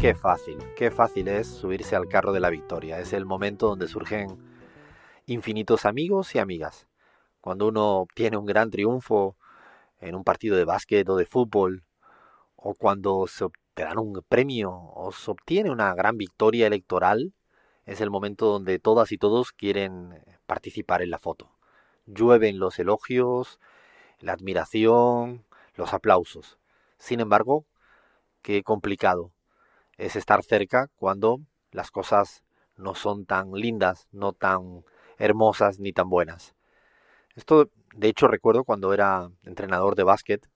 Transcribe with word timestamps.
Qué 0.00 0.14
fácil, 0.14 0.58
qué 0.76 0.90
fácil 0.90 1.28
es 1.28 1.46
subirse 1.46 1.96
al 1.96 2.08
carro 2.08 2.32
de 2.32 2.40
la 2.40 2.50
victoria. 2.50 2.98
Es 2.98 3.12
el 3.12 3.24
momento 3.24 3.68
donde 3.68 3.88
surgen 3.88 4.38
infinitos 5.26 5.86
amigos 5.86 6.34
y 6.34 6.38
amigas. 6.38 6.86
Cuando 7.40 7.68
uno 7.68 7.98
obtiene 8.00 8.36
un 8.36 8.46
gran 8.46 8.70
triunfo 8.70 9.36
en 10.00 10.14
un 10.14 10.24
partido 10.24 10.56
de 10.56 10.64
básquet 10.64 11.08
o 11.08 11.16
de 11.16 11.24
fútbol, 11.24 11.84
o 12.56 12.74
cuando 12.74 13.26
se 13.26 13.46
te 13.74 13.84
dan 13.84 13.98
un 13.98 14.22
premio 14.28 14.72
o 14.72 15.12
se 15.12 15.30
obtiene 15.30 15.70
una 15.70 15.94
gran 15.94 16.18
victoria 16.18 16.66
electoral, 16.66 17.32
es 17.86 18.00
el 18.00 18.10
momento 18.10 18.46
donde 18.46 18.78
todas 18.78 19.12
y 19.12 19.18
todos 19.18 19.52
quieren 19.52 20.22
participar 20.46 21.02
en 21.02 21.10
la 21.10 21.18
foto. 21.18 21.50
Llueven 22.06 22.58
los 22.58 22.78
elogios, 22.78 23.60
la 24.20 24.32
admiración, 24.32 25.44
los 25.74 25.94
aplausos. 25.94 26.58
Sin 26.98 27.20
embargo, 27.20 27.64
qué 28.42 28.62
complicado 28.62 29.32
es 29.98 30.16
estar 30.16 30.42
cerca 30.42 30.88
cuando 30.96 31.40
las 31.72 31.90
cosas 31.90 32.42
no 32.76 32.94
son 32.94 33.26
tan 33.26 33.52
lindas, 33.52 34.08
no 34.12 34.32
tan 34.32 34.84
hermosas 35.18 35.78
ni 35.78 35.92
tan 35.92 36.08
buenas. 36.08 36.54
Esto, 37.34 37.70
de 37.94 38.08
hecho, 38.08 38.28
recuerdo 38.28 38.64
cuando 38.64 38.92
era 38.92 39.30
entrenador 39.44 39.94
de 39.94 40.04
básquet, 40.04 40.48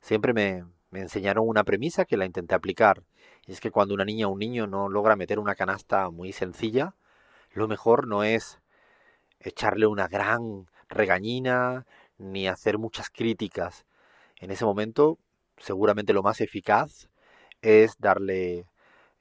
siempre 0.00 0.32
me, 0.32 0.64
me 0.90 1.00
enseñaron 1.00 1.48
una 1.48 1.64
premisa 1.64 2.04
que 2.04 2.16
la 2.16 2.26
intenté 2.26 2.54
aplicar. 2.54 3.02
Y 3.46 3.52
es 3.52 3.60
que 3.60 3.70
cuando 3.70 3.94
una 3.94 4.04
niña 4.04 4.28
o 4.28 4.30
un 4.30 4.38
niño 4.38 4.66
no 4.66 4.88
logra 4.88 5.16
meter 5.16 5.38
una 5.38 5.54
canasta 5.54 6.10
muy 6.10 6.32
sencilla, 6.32 6.94
lo 7.52 7.68
mejor 7.68 8.06
no 8.06 8.24
es 8.24 8.60
echarle 9.40 9.86
una 9.86 10.08
gran 10.08 10.66
regañina 10.88 11.86
ni 12.18 12.48
hacer 12.48 12.78
muchas 12.78 13.10
críticas. 13.10 13.86
En 14.40 14.50
ese 14.50 14.64
momento, 14.64 15.18
seguramente 15.58 16.12
lo 16.12 16.22
más 16.22 16.40
eficaz 16.40 17.08
es 17.60 17.96
darle 17.98 18.66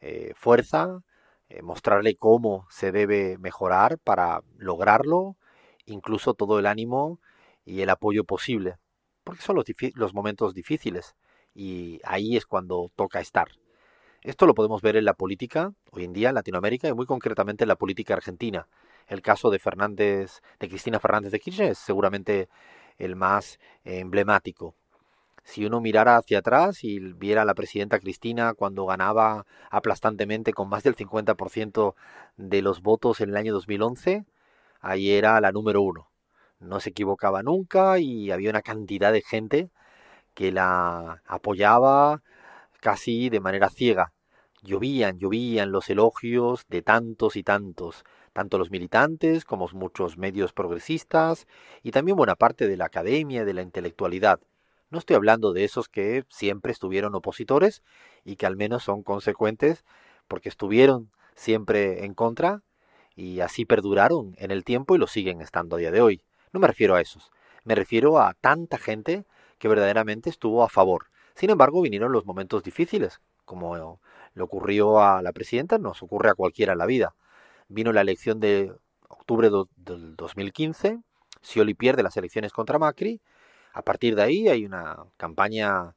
eh, 0.06 0.34
fuerza, 0.36 1.02
eh, 1.48 1.62
mostrarle 1.62 2.18
cómo 2.18 2.68
se 2.70 2.92
debe 2.92 3.38
mejorar 3.38 3.98
para 4.00 4.42
lograrlo, 4.58 5.38
incluso 5.86 6.34
todo 6.34 6.60
el 6.60 6.66
ánimo 6.66 7.22
y 7.64 7.80
el 7.80 7.90
apoyo 7.90 8.26
posible, 8.26 8.76
porque 9.24 9.42
son 9.42 9.56
los, 9.56 10.14
momentos 10.14 10.54
difíciles 10.54 11.16
y 11.56 12.02
ahí 12.04 12.36
es 12.36 12.46
cuando 12.46 12.92
toca 12.98 13.22
estar. 13.22 13.48
Esto 14.24 14.46
lo 14.46 14.54
podemos 14.54 14.82
ver 14.82 14.98
en 14.98 15.06
la 15.06 15.14
política 15.14 15.72
hoy 15.92 16.04
en 16.04 16.12
día 16.12 16.28
en 16.30 16.36
Latinoamérica 16.36 16.90
y 16.90 16.94
muy 16.94 17.06
concretamente 17.06 17.64
en 17.64 17.70
la 17.70 17.78
política 17.78 18.14
argentina. 18.14 18.68
El 19.08 19.22
caso 19.22 19.52
de 19.52 19.60
Fernández, 19.60 20.42
de 20.60 20.68
Cristina 20.68 21.00
Fernández 21.00 21.32
de 21.32 21.40
Kirchner 21.40 21.72
es 21.72 21.78
seguramente 21.78 22.50
el 22.98 23.16
más 23.16 23.58
emblemático. 23.86 24.76
Si 25.44 25.66
uno 25.66 25.82
mirara 25.82 26.18
hacia 26.18 26.40
atrás 26.40 26.84
y 26.84 27.00
viera 27.00 27.42
a 27.42 27.46
la 27.46 27.54
presidenta 27.54 28.00
Cristina 28.00 28.54
cuando 28.54 28.86
ganaba 28.86 29.46
aplastantemente 29.70 30.54
con 30.54 30.70
más 30.70 30.84
del 30.84 30.96
50% 30.96 31.96
de 32.38 32.62
los 32.62 32.82
votos 32.82 33.22
en 33.22 33.30
el 33.30 33.38
año 33.38 33.54
2011, 33.54 34.26
ahí 34.82 35.12
era 35.12 35.40
la 35.42 35.52
número 35.52 35.82
uno. 35.82 36.10
No 36.60 36.80
se 36.80 36.92
equivocaba 36.92 37.44
nunca 37.44 38.00
y 38.00 38.32
había 38.32 38.50
una 38.50 38.62
cantidad 38.62 39.12
de 39.12 39.22
gente 39.22 39.70
que 40.34 40.52
la 40.52 41.22
apoyaba 41.28 42.22
casi 42.80 43.30
de 43.30 43.40
manera 43.42 43.70
ciega. 43.70 44.14
Llovían, 44.64 45.20
llovían 45.20 45.72
los 45.72 45.90
elogios 45.90 46.66
de 46.70 46.82
tantos 46.82 47.36
y 47.36 47.44
tantos, 47.44 48.06
tanto 48.34 48.58
los 48.58 48.72
militantes 48.72 49.46
como 49.46 49.68
muchos 49.74 50.18
medios 50.18 50.54
progresistas 50.54 51.48
y 51.84 51.92
también 51.92 52.18
buena 52.18 52.36
parte 52.36 52.68
de 52.68 52.78
la 52.78 52.86
academia 52.86 53.42
y 53.42 53.46
de 53.46 53.54
la 53.54 53.62
intelectualidad. 53.62 54.40
No 54.94 55.00
estoy 55.00 55.16
hablando 55.16 55.54
de 55.54 55.64
esos 55.64 55.90
que 55.90 56.24
siempre 56.30 56.72
estuvieron 56.72 57.16
opositores 57.16 57.82
y 58.24 58.36
que 58.36 58.46
al 58.46 58.56
menos 58.56 58.84
son 58.84 59.02
consecuentes 59.02 59.86
porque 60.28 60.50
estuvieron 60.50 61.10
siempre 61.34 62.06
en 62.06 62.14
contra 62.14 62.62
y 63.16 63.40
así 63.40 63.66
perduraron 63.66 64.36
en 64.38 64.52
el 64.52 64.64
tiempo 64.64 64.94
y 64.94 65.00
lo 65.00 65.08
siguen 65.08 65.42
estando 65.42 65.76
a 65.78 65.80
día 65.80 65.90
de 65.90 66.02
hoy. 66.02 66.22
No 66.52 66.60
me 66.60 66.68
refiero 66.68 66.94
a 66.94 67.02
esos, 67.02 67.32
me 67.64 67.74
refiero 67.74 68.20
a 68.20 68.36
tanta 68.36 68.78
gente 68.78 69.26
que 69.58 69.68
verdaderamente 69.68 70.30
estuvo 70.30 70.64
a 70.64 70.70
favor. 70.70 71.08
Sin 71.34 71.50
embargo, 71.50 71.82
vinieron 71.82 72.12
los 72.12 72.28
momentos 72.28 72.62
difíciles, 72.62 73.20
como 73.46 74.00
le 74.36 74.44
ocurrió 74.44 75.02
a 75.02 75.24
la 75.24 75.34
presidenta, 75.34 75.80
nos 75.80 76.04
ocurre 76.04 76.30
a 76.30 76.36
cualquiera 76.36 76.74
en 76.74 76.78
la 76.78 76.86
vida. 76.86 77.16
Vino 77.68 77.94
la 77.94 78.02
elección 78.02 78.40
de 78.40 78.72
octubre 79.10 79.50
del 79.76 80.16
2015, 80.16 81.00
Scioli 81.42 81.74
pierde 81.74 82.04
las 82.04 82.16
elecciones 82.16 82.54
contra 82.54 82.78
Macri, 82.78 83.22
a 83.74 83.82
partir 83.82 84.16
de 84.16 84.24
ahí 84.24 84.48
hay 84.48 84.66
una 84.66 84.98
campaña 85.18 85.96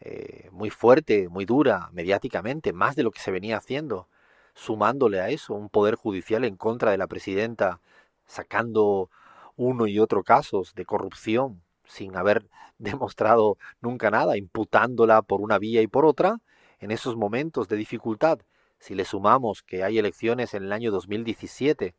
eh, 0.00 0.48
muy 0.52 0.70
fuerte, 0.70 1.28
muy 1.28 1.44
dura, 1.44 1.88
mediáticamente, 1.92 2.72
más 2.72 2.96
de 2.96 3.02
lo 3.02 3.10
que 3.10 3.20
se 3.20 3.32
venía 3.32 3.56
haciendo, 3.56 4.08
sumándole 4.54 5.20
a 5.20 5.30
eso 5.30 5.54
un 5.54 5.70
poder 5.70 5.96
judicial 5.96 6.44
en 6.44 6.56
contra 6.56 6.92
de 6.92 6.98
la 6.98 7.06
presidenta, 7.06 7.80
sacando 8.26 9.10
uno 9.56 9.86
y 9.86 9.98
otro 9.98 10.22
casos 10.22 10.74
de 10.74 10.84
corrupción, 10.84 11.62
sin 11.84 12.16
haber 12.16 12.46
demostrado 12.78 13.58
nunca 13.80 14.10
nada, 14.10 14.36
imputándola 14.36 15.22
por 15.22 15.40
una 15.40 15.58
vía 15.58 15.82
y 15.82 15.88
por 15.88 16.04
otra, 16.04 16.40
en 16.78 16.90
esos 16.92 17.16
momentos 17.16 17.68
de 17.68 17.76
dificultad, 17.76 18.40
si 18.78 18.94
le 18.94 19.04
sumamos 19.04 19.62
que 19.62 19.82
hay 19.82 19.98
elecciones 19.98 20.54
en 20.54 20.64
el 20.64 20.72
año 20.72 20.92
2017 20.92 21.96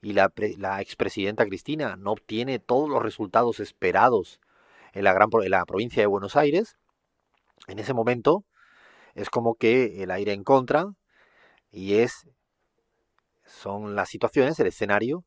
y 0.00 0.12
la, 0.14 0.32
la 0.56 0.80
expresidenta 0.80 1.44
Cristina 1.44 1.96
no 1.96 2.12
obtiene 2.12 2.58
todos 2.58 2.88
los 2.88 3.02
resultados 3.02 3.60
esperados 3.60 4.40
en 4.94 5.04
la, 5.04 5.12
gran, 5.12 5.28
en 5.42 5.50
la 5.50 5.64
provincia 5.66 6.02
de 6.02 6.06
Buenos 6.06 6.36
Aires, 6.36 6.76
en 7.66 7.78
ese 7.78 7.94
momento 7.94 8.44
es 9.14 9.30
como 9.30 9.54
que 9.54 10.02
el 10.02 10.10
aire 10.10 10.32
en 10.32 10.44
contra 10.44 10.86
y 11.70 11.96
es 11.96 12.28
son 13.44 13.94
las 13.94 14.08
situaciones, 14.08 14.58
el 14.58 14.68
escenario 14.68 15.24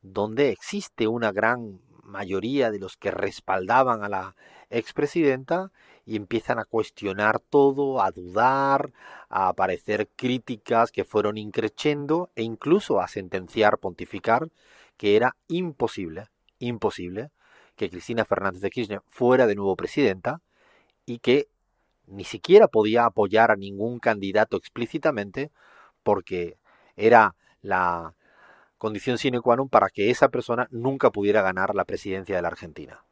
donde 0.00 0.50
existe 0.50 1.06
una 1.06 1.30
gran 1.32 1.80
mayoría 2.02 2.70
de 2.70 2.78
los 2.78 2.96
que 2.96 3.10
respaldaban 3.10 4.02
a 4.02 4.08
la 4.08 4.36
expresidenta 4.70 5.70
y 6.04 6.16
empiezan 6.16 6.58
a 6.58 6.64
cuestionar 6.64 7.38
todo, 7.38 8.02
a 8.02 8.10
dudar, 8.10 8.92
a 9.28 9.48
aparecer 9.48 10.08
críticas 10.16 10.90
que 10.90 11.04
fueron 11.04 11.38
increciendo 11.38 12.30
e 12.34 12.42
incluso 12.42 13.00
a 13.00 13.06
sentenciar, 13.06 13.78
pontificar 13.78 14.48
que 14.96 15.16
era 15.16 15.36
imposible, 15.46 16.26
imposible 16.58 17.30
que 17.76 17.90
Cristina 17.90 18.24
Fernández 18.24 18.62
de 18.62 18.70
Kirchner 18.70 19.02
fuera 19.08 19.46
de 19.46 19.54
nuevo 19.54 19.76
presidenta 19.76 20.40
y 21.06 21.18
que 21.18 21.48
ni 22.06 22.24
siquiera 22.24 22.68
podía 22.68 23.04
apoyar 23.04 23.50
a 23.50 23.56
ningún 23.56 23.98
candidato 23.98 24.56
explícitamente 24.56 25.50
porque 26.02 26.58
era 26.96 27.34
la 27.62 28.14
condición 28.78 29.18
sine 29.18 29.40
qua 29.40 29.54
non 29.54 29.70
para 29.70 29.88
que 29.94 30.10
esa 30.10 30.28
persona 30.28 30.66
nunca 30.70 31.14
pudiera 31.14 31.40
ganar 31.40 31.74
la 31.74 31.86
presidencia 31.86 32.34
de 32.34 32.42
la 32.42 32.50
Argentina. 32.50 33.04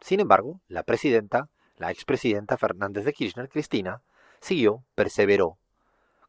Sin 0.00 0.20
embargo, 0.20 0.60
la 0.68 0.84
presidenta, 0.84 1.48
la 1.76 1.90
expresidenta 1.90 2.56
Fernández 2.56 3.04
de 3.04 3.12
Kirchner, 3.12 3.48
Cristina, 3.48 4.02
siguió, 4.40 4.84
perseveró, 4.94 5.58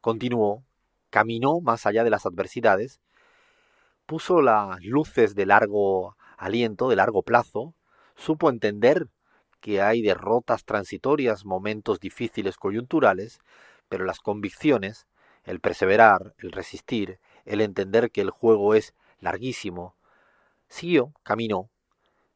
continuó, 0.00 0.64
caminó 1.10 1.60
más 1.60 1.86
allá 1.86 2.02
de 2.02 2.10
las 2.10 2.26
adversidades, 2.26 3.00
puso 4.06 4.42
las 4.42 4.82
luces 4.82 5.34
de 5.34 5.46
largo 5.46 6.16
aliento, 6.36 6.88
de 6.88 6.96
largo 6.96 7.22
plazo, 7.22 7.74
supo 8.18 8.50
entender 8.50 9.08
que 9.60 9.80
hay 9.80 10.02
derrotas 10.02 10.64
transitorias, 10.64 11.44
momentos 11.44 12.00
difíciles 12.00 12.56
coyunturales, 12.56 13.40
pero 13.88 14.04
las 14.04 14.20
convicciones, 14.20 15.06
el 15.44 15.60
perseverar, 15.60 16.34
el 16.38 16.52
resistir, 16.52 17.18
el 17.44 17.60
entender 17.60 18.10
que 18.10 18.20
el 18.20 18.30
juego 18.30 18.74
es 18.74 18.94
larguísimo, 19.20 19.94
siguió, 20.68 21.12
caminó, 21.22 21.70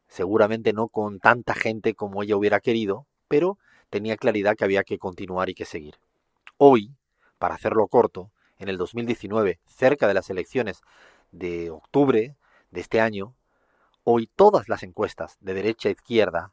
seguramente 0.07 0.73
no 0.73 0.87
con 0.87 1.19
tanta 1.19 1.53
gente 1.53 1.93
como 1.93 2.23
ella 2.23 2.37
hubiera 2.37 2.59
querido, 2.59 3.05
pero 3.27 3.57
tenía 3.89 4.17
claridad 4.17 4.55
que 4.55 4.63
había 4.63 4.83
que 4.83 4.97
continuar 4.97 5.49
y 5.49 5.53
que 5.53 5.65
seguir. 5.65 5.95
Hoy, 6.57 6.91
para 7.37 7.55
hacerlo 7.55 7.87
corto, 7.87 8.31
en 8.57 8.69
el 8.69 8.77
2019, 8.77 9.59
cerca 9.67 10.07
de 10.07 10.13
las 10.13 10.29
elecciones 10.29 10.81
de 11.31 11.69
octubre 11.69 12.35
de 12.71 12.81
este 12.81 13.01
año, 13.01 13.35
hoy 14.03 14.29
todas 14.35 14.67
las 14.69 14.83
encuestas 14.83 15.37
de 15.39 15.53
derecha 15.53 15.89
a 15.89 15.93
izquierda, 15.93 16.51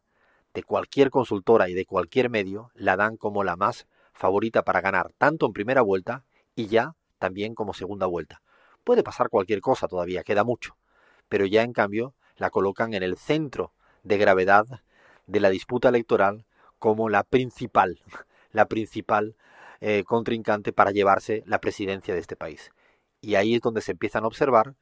de 0.55 0.63
cualquier 0.63 1.11
consultora 1.11 1.69
y 1.69 1.75
de 1.75 1.85
cualquier 1.85 2.31
medio 2.31 2.71
la 2.75 2.97
dan 2.97 3.17
como 3.17 3.45
la 3.45 3.57
más 3.57 3.87
favorita 4.13 4.63
para 4.63 4.81
ganar, 4.81 5.13
tanto 5.19 5.47
en 5.47 5.53
primera 5.53 5.83
vuelta 5.83 6.25
y 6.55 6.67
ya 6.67 6.95
también 7.19 7.55
como 7.55 7.75
segunda 7.75 8.07
vuelta. 8.07 8.43
Puede 8.85 9.03
pasar 9.03 9.29
cualquier 9.29 9.61
cosa 9.61 9.89
todavía, 9.89 10.23
queda 10.23 10.45
mucho, 10.45 10.77
pero 11.29 11.47
ya 11.47 11.63
en 11.63 11.73
cambio 11.73 12.15
la 12.37 12.51
colocan 12.51 12.95
en 12.95 13.03
el 13.03 13.17
centro 13.17 13.73
de 14.03 14.19
gravedad 14.19 14.67
de 15.27 15.41
la 15.41 15.51
disputa 15.51 15.89
electoral 15.89 16.47
como 16.79 17.09
la 17.09 17.23
principal, 17.23 18.01
la 18.53 18.67
principal 18.67 19.37
eh, 19.81 20.05
contrincante 20.05 20.73
para 20.73 20.91
llevarse 20.91 21.43
la 21.47 21.61
presidencia 21.61 22.15
de 22.15 22.21
este 22.21 22.37
país. 22.37 22.71
Y 23.21 23.35
ahí 23.35 23.55
es 23.55 23.61
donde 23.61 23.83
se 23.83 23.93
empiezan 23.93 24.25
a 24.25 24.29
observar 24.29 24.75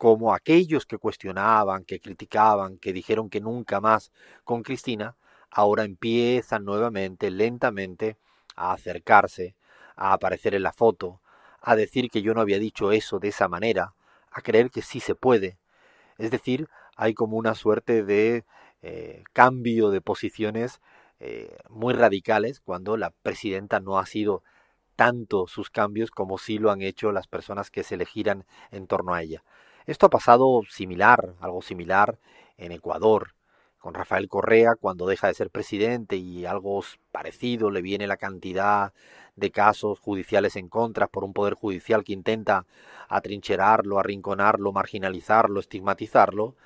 cómo 0.00 0.32
aquellos 0.32 0.86
que 0.86 0.96
cuestionaban, 0.96 1.84
que 1.84 2.00
criticaban, 2.00 2.78
que 2.78 2.94
dijeron 2.94 3.28
que 3.28 3.42
nunca 3.42 3.82
más 3.82 4.12
con 4.44 4.62
Cristina, 4.62 5.14
ahora 5.50 5.84
empiezan 5.84 6.64
nuevamente, 6.64 7.30
lentamente, 7.30 8.16
a 8.56 8.72
acercarse, 8.72 9.56
a 9.96 10.14
aparecer 10.14 10.54
en 10.54 10.62
la 10.62 10.72
foto, 10.72 11.20
a 11.60 11.76
decir 11.76 12.08
que 12.10 12.22
yo 12.22 12.32
no 12.32 12.40
había 12.40 12.58
dicho 12.58 12.92
eso 12.92 13.18
de 13.18 13.28
esa 13.28 13.46
manera, 13.46 13.92
a 14.30 14.40
creer 14.40 14.70
que 14.70 14.80
sí 14.80 15.00
se 15.00 15.14
puede. 15.14 15.58
Es 16.16 16.30
decir, 16.30 16.70
hay 16.96 17.12
como 17.12 17.36
una 17.36 17.54
suerte 17.54 18.02
de 18.02 18.46
eh, 18.80 19.22
cambio 19.34 19.90
de 19.90 20.00
posiciones 20.00 20.80
eh, 21.18 21.58
muy 21.68 21.92
radicales 21.92 22.60
cuando 22.60 22.96
la 22.96 23.10
presidenta 23.22 23.80
no 23.80 23.98
ha 23.98 24.06
sido 24.06 24.42
tanto 24.96 25.46
sus 25.46 25.68
cambios 25.68 26.10
como 26.10 26.38
sí 26.38 26.56
lo 26.56 26.70
han 26.70 26.80
hecho 26.80 27.12
las 27.12 27.26
personas 27.26 27.70
que 27.70 27.82
se 27.82 27.96
elegirán 27.96 28.46
en 28.70 28.86
torno 28.86 29.12
a 29.12 29.22
ella. 29.22 29.42
Esto 29.86 30.06
ha 30.06 30.10
pasado 30.10 30.62
similar, 30.68 31.34
algo 31.40 31.62
similar 31.62 32.18
en 32.58 32.72
Ecuador, 32.72 33.34
con 33.78 33.94
Rafael 33.94 34.28
Correa 34.28 34.74
cuando 34.78 35.06
deja 35.06 35.26
de 35.28 35.34
ser 35.34 35.50
presidente 35.50 36.16
y 36.16 36.44
algo 36.44 36.84
parecido 37.12 37.70
le 37.70 37.80
viene 37.80 38.06
la 38.06 38.18
cantidad 38.18 38.92
de 39.36 39.50
casos 39.50 39.98
judiciales 39.98 40.56
en 40.56 40.68
contra 40.68 41.06
por 41.06 41.24
un 41.24 41.32
poder 41.32 41.54
judicial 41.54 42.04
que 42.04 42.12
intenta 42.12 42.66
atrincherarlo, 43.08 43.98
arrinconarlo, 43.98 44.72
marginalizarlo, 44.72 45.60
estigmatizarlo, 45.60 46.56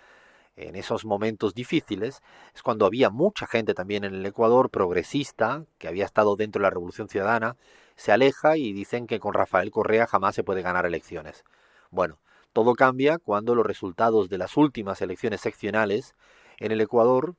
en 0.56 0.76
esos 0.76 1.04
momentos 1.04 1.52
difíciles 1.54 2.22
es 2.54 2.62
cuando 2.62 2.86
había 2.86 3.10
mucha 3.10 3.46
gente 3.46 3.74
también 3.74 4.04
en 4.04 4.14
el 4.14 4.26
Ecuador 4.26 4.70
progresista 4.70 5.64
que 5.78 5.88
había 5.88 6.04
estado 6.04 6.36
dentro 6.36 6.60
de 6.60 6.64
la 6.64 6.70
Revolución 6.70 7.08
Ciudadana, 7.08 7.56
se 7.96 8.12
aleja 8.12 8.56
y 8.56 8.72
dicen 8.72 9.06
que 9.06 9.18
con 9.18 9.34
Rafael 9.34 9.72
Correa 9.72 10.06
jamás 10.06 10.34
se 10.36 10.44
puede 10.44 10.62
ganar 10.62 10.86
elecciones. 10.86 11.44
Bueno, 11.90 12.18
todo 12.54 12.74
cambia 12.74 13.18
cuando 13.18 13.54
los 13.56 13.66
resultados 13.66 14.30
de 14.30 14.38
las 14.38 14.56
últimas 14.56 15.02
elecciones 15.02 15.40
seccionales 15.40 16.14
en 16.58 16.70
el 16.70 16.80
Ecuador 16.80 17.34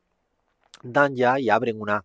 dan 0.84 1.16
ya 1.16 1.40
y 1.40 1.50
abren 1.50 1.82
una 1.82 2.04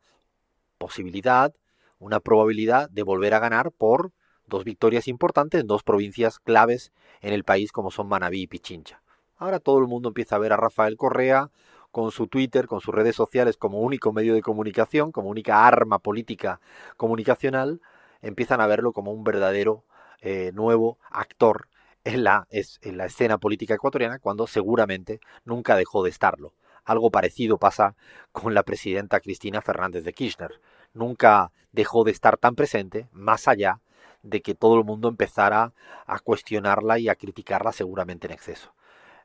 posibilidad, 0.78 1.52
una 1.98 2.20
probabilidad 2.20 2.88
de 2.88 3.02
volver 3.02 3.34
a 3.34 3.40
ganar 3.40 3.72
por 3.72 4.12
dos 4.46 4.64
victorias 4.64 5.08
importantes 5.08 5.60
en 5.60 5.66
dos 5.66 5.82
provincias 5.82 6.38
claves 6.38 6.92
en 7.20 7.34
el 7.34 7.42
país 7.42 7.72
como 7.72 7.90
son 7.90 8.08
Manabí 8.08 8.42
y 8.42 8.46
Pichincha. 8.46 9.02
Ahora 9.36 9.58
todo 9.58 9.80
el 9.80 9.88
mundo 9.88 10.08
empieza 10.08 10.36
a 10.36 10.38
ver 10.38 10.52
a 10.52 10.56
Rafael 10.56 10.96
Correa 10.96 11.50
con 11.90 12.12
su 12.12 12.28
Twitter, 12.28 12.68
con 12.68 12.80
sus 12.80 12.94
redes 12.94 13.16
sociales 13.16 13.56
como 13.56 13.80
único 13.80 14.12
medio 14.12 14.34
de 14.34 14.42
comunicación, 14.42 15.10
como 15.10 15.30
única 15.30 15.66
arma 15.66 15.98
política 15.98 16.60
comunicacional, 16.96 17.80
empiezan 18.22 18.60
a 18.60 18.68
verlo 18.68 18.92
como 18.92 19.12
un 19.12 19.24
verdadero 19.24 19.82
eh, 20.20 20.52
nuevo 20.54 20.98
actor 21.10 21.66
en 22.04 22.24
la, 22.24 22.46
en 22.50 22.96
la 22.96 23.06
escena 23.06 23.38
política 23.38 23.74
ecuatoriana 23.74 24.18
cuando 24.18 24.46
seguramente 24.46 25.20
nunca 25.44 25.76
dejó 25.76 26.02
de 26.02 26.10
estarlo. 26.10 26.54
Algo 26.84 27.10
parecido 27.10 27.58
pasa 27.58 27.94
con 28.32 28.54
la 28.54 28.62
presidenta 28.62 29.20
Cristina 29.20 29.60
Fernández 29.60 30.04
de 30.04 30.12
Kirchner. 30.12 30.60
Nunca 30.94 31.52
dejó 31.72 32.04
de 32.04 32.10
estar 32.10 32.36
tan 32.36 32.54
presente, 32.54 33.08
más 33.12 33.48
allá 33.48 33.80
de 34.22 34.42
que 34.42 34.54
todo 34.54 34.76
el 34.78 34.84
mundo 34.84 35.08
empezara 35.08 35.72
a 36.06 36.18
cuestionarla 36.18 36.98
y 36.98 37.08
a 37.08 37.14
criticarla 37.14 37.72
seguramente 37.72 38.26
en 38.26 38.32
exceso. 38.32 38.72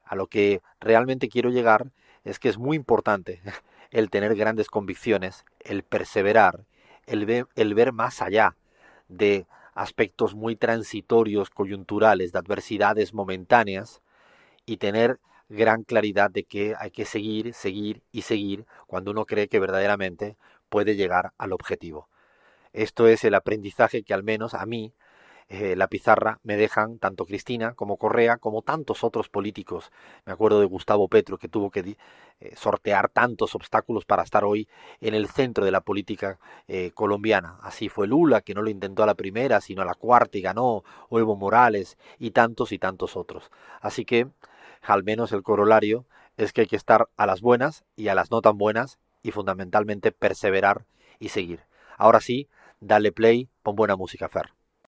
A 0.03 0.15
lo 0.15 0.27
que 0.27 0.61
realmente 0.79 1.29
quiero 1.29 1.49
llegar 1.49 1.91
es 2.23 2.39
que 2.39 2.49
es 2.49 2.57
muy 2.57 2.77
importante 2.77 3.41
el 3.91 4.09
tener 4.09 4.35
grandes 4.35 4.69
convicciones, 4.69 5.45
el 5.59 5.83
perseverar, 5.83 6.65
el 7.05 7.47
el 7.55 7.73
ver 7.73 7.93
más 7.93 8.21
allá 8.21 8.55
de 9.07 9.45
aspectos 9.75 10.33
muy 10.33 10.55
transitorios, 10.55 11.49
coyunturales, 11.51 12.31
de 12.31 12.39
adversidades 12.39 13.13
momentáneas, 13.13 14.01
y 14.65 14.77
tener 14.77 15.19
gran 15.49 15.83
claridad 15.83 16.31
de 16.31 16.43
que 16.43 16.73
hay 16.79 16.89
que 16.89 17.05
seguir, 17.05 17.53
seguir 17.53 18.01
y 18.11 18.23
seguir 18.23 18.65
cuando 18.87 19.11
uno 19.11 19.25
cree 19.25 19.47
que 19.47 19.59
verdaderamente 19.59 20.37
puede 20.69 20.95
llegar 20.95 21.33
al 21.37 21.53
objetivo. 21.53 22.09
Esto 22.73 23.07
es 23.07 23.23
el 23.23 23.35
aprendizaje 23.35 24.03
que 24.03 24.13
al 24.13 24.23
menos 24.23 24.53
a 24.53 24.65
mí 24.65 24.93
eh, 25.47 25.75
la 25.75 25.87
pizarra 25.87 26.39
me 26.41 26.57
dejan 26.57 26.97
tanto 26.97 27.25
Cristina 27.25 27.75
como 27.75 27.97
Correa 27.97 28.37
como 28.37 28.63
tantos 28.63 29.03
otros 29.03 29.29
políticos. 29.29 29.91
Me 30.25 30.33
acuerdo 30.33 30.59
de 30.59 30.65
Gustavo 30.65 31.07
Petro 31.07 31.37
que 31.37 31.47
tuvo 31.47 31.69
que 31.69 31.97
eh, 32.39 32.55
sortear 32.55 33.09
tantos 33.09 33.53
obstáculos 33.53 34.05
para 34.05 34.23
estar 34.23 34.43
hoy 34.43 34.67
en 35.01 35.13
el 35.13 35.27
centro 35.27 35.63
de 35.63 35.71
la 35.71 35.81
política 35.81 36.39
eh, 36.67 36.91
colombiana. 36.95 37.59
Así 37.61 37.89
fue 37.89 38.07
Lula 38.07 38.41
que 38.41 38.55
no 38.55 38.63
lo 38.63 38.71
intentó 38.71 39.03
a 39.03 39.05
la 39.05 39.13
primera 39.13 39.61
sino 39.61 39.83
a 39.83 39.85
la 39.85 39.93
cuarta 39.93 40.37
y 40.37 40.41
ganó, 40.41 40.83
o 41.09 41.19
Evo 41.19 41.35
Morales 41.35 41.97
y 42.17 42.31
tantos 42.31 42.71
y 42.71 42.79
tantos 42.79 43.15
otros. 43.15 43.51
Así 43.81 44.03
que 44.03 44.27
al 44.81 45.03
menos 45.03 45.31
el 45.31 45.43
corolario 45.43 46.05
es 46.37 46.53
que 46.53 46.61
hay 46.61 46.67
que 46.67 46.75
estar 46.75 47.07
a 47.17 47.25
las 47.27 47.41
buenas 47.41 47.85
y 47.95 48.07
a 48.07 48.15
las 48.15 48.31
no 48.31 48.41
tan 48.41 48.57
buenas 48.57 48.97
y 49.21 49.31
fundamentalmente 49.31 50.11
perseverar 50.11 50.85
y 51.19 51.29
seguir. 51.29 51.61
Ahora 51.97 52.19
sí, 52.19 52.49
dale 52.79 53.11
play, 53.11 53.47
pon 53.61 53.75
buena 53.75 53.95
música, 53.95 54.27
Fer. 54.27 54.54